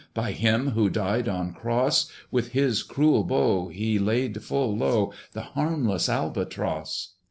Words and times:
By 0.15 0.31
him 0.31 0.71
who 0.71 0.89
died 0.89 1.29
on 1.29 1.53
cross, 1.53 2.11
With 2.31 2.53
his 2.53 2.81
cruel 2.81 3.23
bow 3.23 3.67
he 3.67 3.99
laid 3.99 4.41
full 4.41 4.75
low, 4.75 5.13
The 5.33 5.41
harmless 5.53 6.09
Albatross. 6.09 7.13